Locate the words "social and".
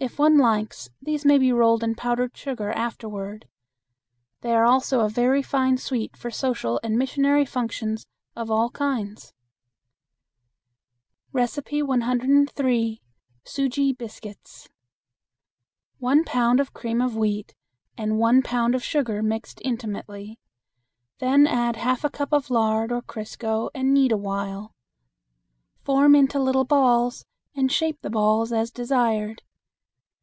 6.30-6.96